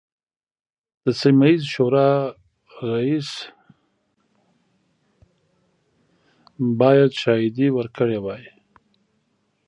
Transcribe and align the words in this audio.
د 1.03 1.05
سیمه 1.21 1.45
ییزې 1.51 1.67
شورا 1.73 2.09
رئیس 2.91 3.29
باید 6.79 7.11
شاهدې 7.21 7.67
ورکړي 7.77 8.19
وای. 8.21 8.43